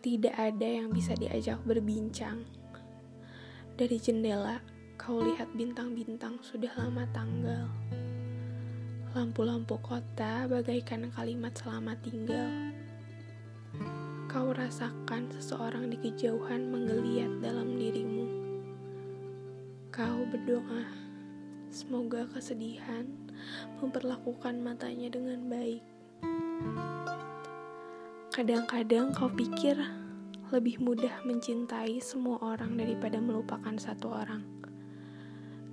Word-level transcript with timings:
Tidak 0.00 0.32
ada 0.32 0.64
yang 0.64 0.88
bisa 0.88 1.12
diajak 1.12 1.60
berbincang. 1.68 2.40
Dari 3.76 4.00
jendela, 4.00 4.56
kau 4.96 5.20
lihat 5.20 5.52
bintang-bintang 5.52 6.40
sudah 6.40 6.72
lama 6.72 7.04
tanggal. 7.12 7.68
Lampu-lampu 9.12 9.76
kota 9.84 10.48
bagaikan 10.48 11.12
kalimat 11.12 11.52
selamat 11.52 12.00
tinggal. 12.00 12.48
Kau 14.24 14.56
rasakan 14.56 15.28
seseorang 15.36 15.92
di 15.92 16.00
kejauhan 16.00 16.72
menggeliat 16.72 17.44
dalam 17.44 17.76
dirimu. 17.76 18.24
Kau 19.92 20.24
berdoa, 20.32 20.88
semoga 21.68 22.24
kesedihan 22.32 23.04
memperlakukan 23.84 24.64
matanya 24.64 25.12
dengan 25.12 25.44
baik. 25.52 25.99
Kadang-kadang 28.30 29.10
kau 29.10 29.26
pikir 29.26 29.74
lebih 30.54 30.78
mudah 30.78 31.18
mencintai 31.26 31.98
semua 31.98 32.38
orang 32.38 32.78
daripada 32.78 33.18
melupakan 33.18 33.74
satu 33.74 34.06
orang. 34.06 34.46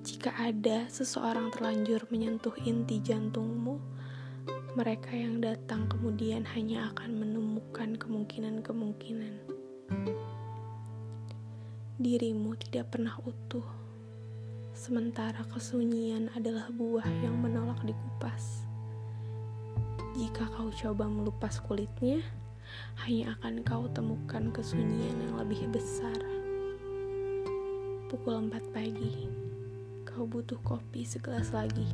Jika 0.01 0.33
ada 0.33 0.89
seseorang 0.89 1.53
terlanjur 1.53 2.09
menyentuh 2.09 2.57
inti 2.65 2.97
jantungmu, 2.97 3.77
mereka 4.73 5.13
yang 5.13 5.37
datang 5.37 5.85
kemudian 5.85 6.49
hanya 6.57 6.89
akan 6.97 7.21
menemukan 7.21 7.93
kemungkinan-kemungkinan. 7.93 9.37
Dirimu 12.01 12.57
tidak 12.57 12.89
pernah 12.89 13.21
utuh, 13.21 13.69
sementara 14.73 15.45
kesunyian 15.53 16.33
adalah 16.33 16.73
buah 16.73 17.05
yang 17.21 17.37
menolak 17.37 17.77
dikupas. 17.85 18.65
Jika 20.17 20.49
kau 20.57 20.73
coba 20.73 21.05
melupas 21.05 21.61
kulitnya, 21.61 22.25
hanya 23.05 23.37
akan 23.39 23.63
kau 23.63 23.85
temukan 23.93 24.49
kesunyian 24.51 25.17
yang 25.23 25.35
lebih 25.39 25.69
besar. 25.69 26.17
Pukul 28.07 28.47
4 28.47 28.75
pagi, 28.75 29.27
kau 30.07 30.23
butuh 30.23 30.59
kopi 30.63 31.03
segelas 31.03 31.51
lagi. 31.51 31.85